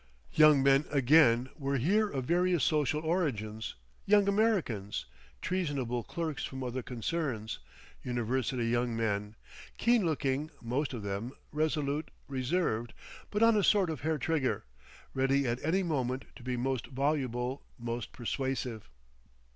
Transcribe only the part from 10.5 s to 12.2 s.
most of them, resolute,